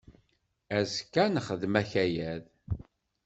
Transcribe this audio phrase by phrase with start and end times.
[0.77, 2.43] Azekka ad nexdem akayad.